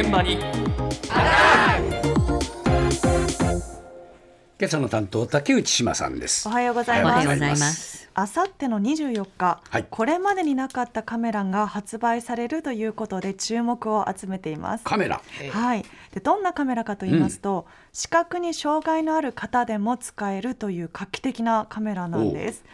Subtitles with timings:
[0.00, 0.34] 現場に。
[4.60, 6.48] 今朝の担当竹内島さんです。
[6.48, 8.08] おはようございおはますようございます。
[8.14, 9.86] あさっての24日、はい。
[9.90, 14.84] これまでになかったカメラが発売されるということで注目を集めています。
[14.84, 15.20] カメラ。
[15.50, 15.84] はい、
[16.14, 22.64] でどんなカメラかと言いますと、視覚に障害のある方でも使えるという画期的なカメラなんです。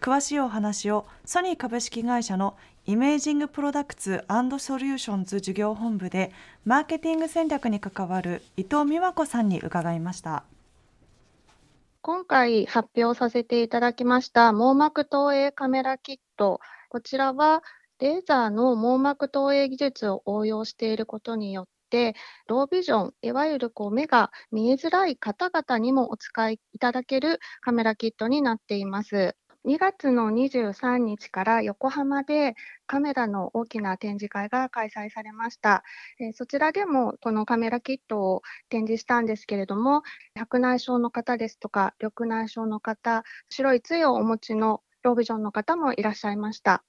[0.00, 2.56] 詳しいお話をソニー株式会社の
[2.86, 6.32] イメージングプロダクツソリューションズ事業本部で
[6.64, 10.44] マーケティング戦略に関わる伊藤美和子さんに伺いました。
[12.00, 16.60] 今回発表させていただきました網膜投影カメラキット。
[16.88, 17.62] こちらは
[17.98, 22.14] レーザーの網膜投影技術を応用していることによって、
[22.46, 29.34] ロービジョン、いわゆるこう目が見えづらい方々にもお使いいただけるカメラキットになっています。
[29.68, 32.54] 2月の23日から横浜で
[32.86, 35.82] カメラの大きな展示会が開催されました。
[36.20, 40.02] えーそちらでもこのカメラキットを展示したんですけれども、
[40.36, 46.84] 白内障の方ですとか、緑内障の方、白い杖をお持ちのロービジョンの方もいらっしゃいました。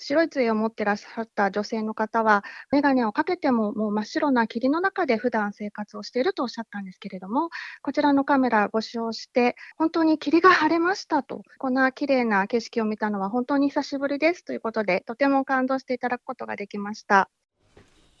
[0.00, 7.50] 白い杖を持ってらっしゃった女性の方は、メガネをかけてももう真っ白な霧の中で普段生活をしているとおっしゃったんですけれども、
[7.82, 17.30] こちらのカメラご使用して、本当に霧が晴れましたと、こんな綺麗な景色を見たのは本当に久しぶりですということで、とても感動していただくことができました。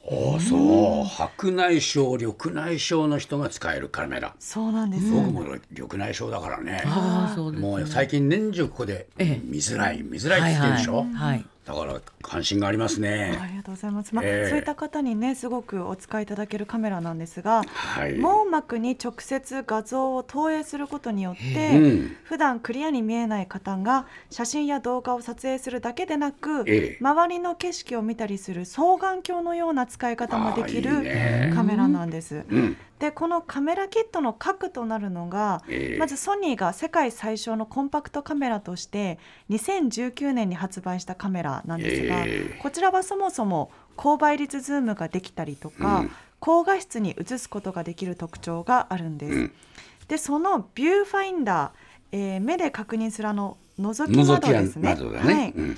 [0.04, 5.08] おそう白内障緑内障の人が使えるカメラそうなんです。
[5.12, 7.68] 僕も緑内障だからねああ、そうですね。
[7.68, 13.38] もう最近年中ここでええ見づらい見づらいって言ってるでしょ、はいはいはいだから関心がありますね。
[13.40, 14.12] ありがとうございます。
[14.14, 14.48] まあ、ええ。
[14.48, 18.18] そういった方にね、すごくお使いいただけるカメラなんですが、はい。
[18.18, 26.98] 網膜に直接画像を投影することによって、うん普段クリアに見えない方が写真や動画を撮影するだけでなく、ええ。
[27.00, 31.52] 周りの景色を見たりする双眼鏡のような使い方もできるね。
[31.54, 32.44] カメラなんです。
[32.50, 35.98] うんでこのカメラキットの核となるのが、ええ。
[35.98, 39.18] まずソニーが世界最小のコンパクトカメラとして
[39.50, 42.58] 2019年に発売したカメラなんですが、ええ。
[42.62, 46.10] こちらはそもそも高倍率ズームができたりとか、うん。
[46.38, 49.34] 高画質に映すことができる特徴があるんです。
[49.34, 49.52] うん。
[50.06, 54.94] でそのビューファインダー、えー目で確認するあの覗き窓ですね。
[54.94, 55.50] ね、はい。
[55.50, 55.76] うん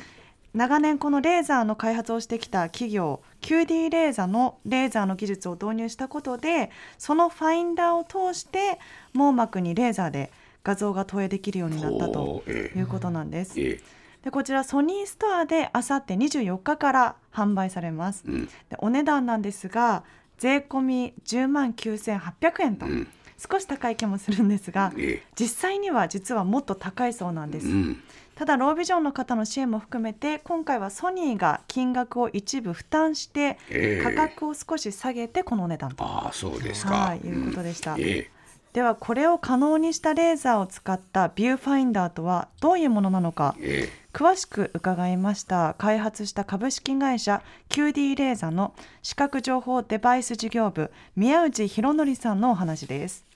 [0.55, 8.79] 長年このレーザーの開発をしてきた企業 QD レーザーのレーザーの技術を導入したことでそのファインダーを通して
[9.13, 10.31] 網膜にレーザーで
[10.63, 13.61] 画像が投影できるようになったということなんです。
[13.61, 13.81] え
[14.23, 18.25] でこちらソニーストアであさって24日から販売されます。
[18.27, 20.05] えうんでお値段なんですが
[20.39, 23.09] 税込み10万9800円と、うん
[23.39, 27.69] 少し高い気もするんですがえ実際には実はもっと高いそうなんです。
[27.69, 28.03] えうん。
[28.35, 34.03] ただロービジョンの方の支援も含めて今回はソニーが金額を一部負担してええ。
[34.03, 38.01] 価格を少し下げてこのお値段と、ああそうですか、はい、いうことでした、うん。
[38.03, 38.29] え。
[38.73, 43.55] ではこれを可能にしたレーザーを使ったビューファインダーとはどういうものなのか。
[43.61, 45.75] ええ詳しく伺いました。
[45.77, 53.27] 開発した株式会社 QD レーザーの視覚情報デバイス事業部宮内博則さんのお話です。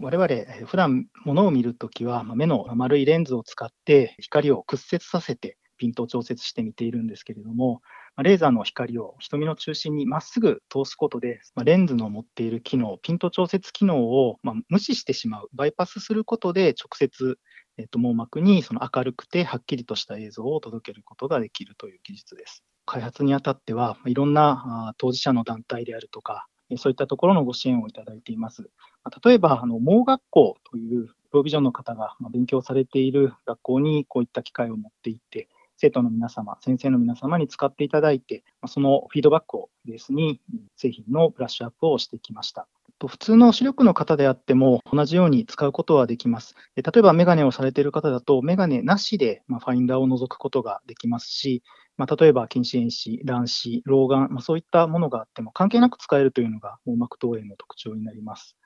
[0.00, 7.80] 我々、普段物を見るときは、目の丸いレンズを使って光を屈折させてピントを調節して見ているんですけれども、
[8.20, 17.38] レーザーの光を瞳の中心にまっすぐ通すことで、レンズの持っている機能、ピント調節機能を無視してしまう、バイパスすることで直接、
[17.76, 22.62] えっと網膜にその明るくてはっきりとした映像を届けることができるという技術です。
[22.86, 26.46] 開発にあたっては、いろんな当事者の団体であるとか、
[26.76, 28.70] そういったところのご支援をいただいています。
[29.24, 40.40] 例えば、あの盲学校というプロビジョンの方が勉強されている学校にこういった機会を持って行って、生徒の皆様、先生の皆様に使っていただいて、そのフィードバックをベースに
[40.76, 42.68] 製品のブラッシュアップをしてきました。
[42.98, 46.54] と普通の視力の方であっても同じように使うことはできます。
[46.74, 51.62] で例えばメガネをされている方だと、メガネなしでまあファインダーを覗くことができますし、
[51.96, 58.56] まあ、例えば近視遠視、乱視、老眼、まあ、そういったものがあっても関係なく使えるというのが網膜投影の特徴になります。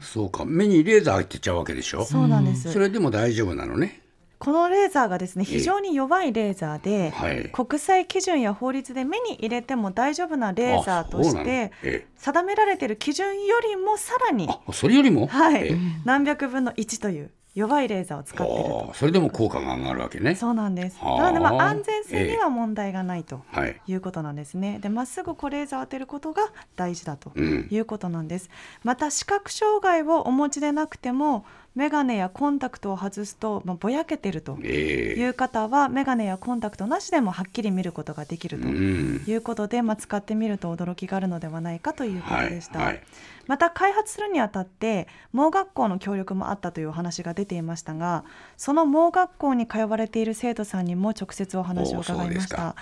[0.00, 0.44] そうか。
[0.44, 2.04] 目にレーザー入ってっちゃうわけでしょ？
[2.04, 4.02] そうなんです、それでも大丈夫なのね
[4.44, 7.50] このレーザーがですね非常に弱いレーザーで、はい。
[7.50, 15.26] 国際基準や法律で目に入れても大丈夫なレーザーとしてえ定められている基準よりもさらにそれよりも？
[15.26, 15.68] はい。
[15.68, 15.76] ええ。
[16.04, 18.92] 何百分の1という弱いレーザーを使っていると。
[18.94, 20.34] それでも効果が上がるわけね。
[20.34, 20.98] そうなんです。
[20.98, 21.22] はあ。
[21.22, 23.80] なのでまあ安全性には問題がないとはい。
[23.86, 24.78] いうことなんですね。
[24.80, 26.42] でまっすぐこうレーザーを当てることが
[26.76, 27.68] 大事だとうん。
[27.70, 28.50] いうことなんです。
[28.82, 31.44] また視覚障害をお持ちでなくても
[31.76, 35.20] メガネやコンタクトを外すと、まあ、ぼやけてるとええ。
[35.20, 39.22] いう方はメガネやコンタクトなしでもはっきり見ることができるとうん。
[39.26, 42.78] いうことで、まあ、使ってみると驚きがあるのではないかということでした。
[42.80, 43.02] はいはい
[43.46, 48.24] また開発するにあたって盲学校の協力もあったというお話が出ていましたが
[48.56, 52.76] その盲学校に通われている生徒さんにも直接お話を伺いました。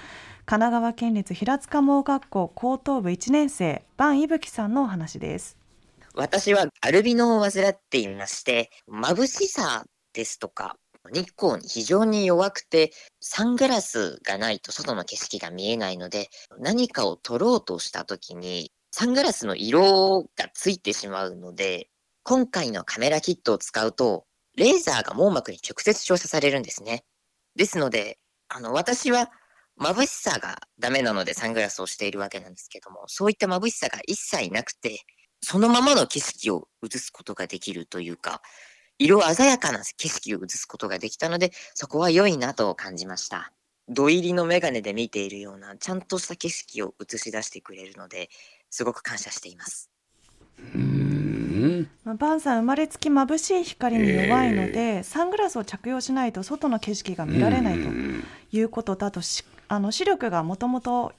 [0.44, 5.56] 神奈川県立平塚盲学校高等部1年生伴伊吹さんのお話です。
[6.14, 10.76] 私はアルビノを患っていまして、眩しさですとか、
[11.12, 21.88] 日光に非常に弱くて、サングラスがないと外の景色が見えないので、何かを撮ろうとした時に、サングラスの色がついてしまうので、
[22.24, 27.04] 今回のカメラキットを使うと、レーザーが網膜に直接照射されるんですね。
[27.56, 28.18] ですので、
[28.48, 29.30] あの、私は
[29.80, 35.00] 眩しさがダメなのでサングラスをしているわけなんですけども、そういった眩しさが一切なくて、
[35.40, 38.42] そのままの景色を映すことができるというか、
[38.98, 43.54] 色鮮やかな景色を映すことができたので、そこは良いなと感じました。
[43.88, 48.28] 土入りのメガネで見ているような、ちゃんとした景色を映し出してくれるので、
[48.72, 49.90] すごく感謝しています。
[50.74, 51.90] うん。
[52.04, 58.24] まあ、バンさん生まれつき眩しい光に弱いので、サングラスを着用しないと外の景色が見られないとうん。
[58.50, 61.12] いうこととあとしあの視力がもともと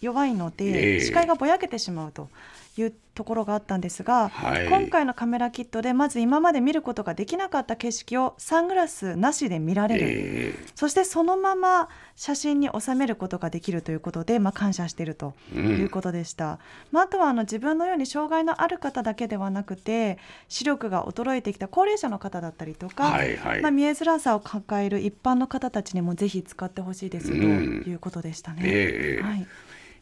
[0.00, 0.72] 弱いのええ。
[0.72, 2.28] で視界がぼやけてしまうと
[2.76, 4.68] いうところがあったんですが、はい。
[4.68, 16.58] 今回のカメラキットでまず今まで見ることができなかった景色をサングラスなしで見られる、えそしてそのまま写真に収めることができるということで、まあ、感謝しているとえいうことでした、
[16.92, 20.18] まあ、あとはあの自分のように障害のある方だけではなくて
[20.48, 23.62] 視力が衰えてきた高齢者の方だったりとか、はいはい。
[23.62, 27.84] まあ、見えづらさを抱える一般の方たちにもぜひ使ってほしいですとうん。
[27.86, 28.62] いうことでしたね。
[28.64, 29.22] ええ。
[29.22, 29.46] はい、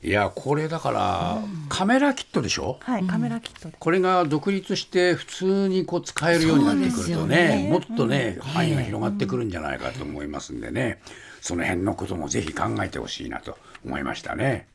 [0.04, 1.38] いやこれだから
[1.69, 2.78] カメラキットでしょ？
[2.81, 3.76] はい、カメラキットで。
[3.78, 11.00] これが独立して普通にこう使えるようになってくるとねもっとね、範囲が広がってくるんじゃないかと思いますんでね、
[11.40, 14.66] その辺のこともぜひ考えてほしいなと思いましたね。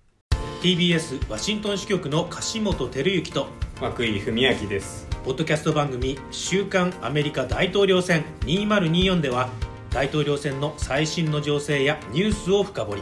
[0.62, 3.48] TBS ワシントン支局の樫本照之と
[3.82, 5.08] 涌井文明です。
[5.26, 9.50] ポッドキャスト番組「週刊アメリカ大統領選2024」では
[9.90, 13.02] 大統領選の最新の情勢やニュースを深掘り